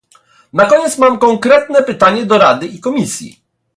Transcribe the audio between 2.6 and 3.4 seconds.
i Komisji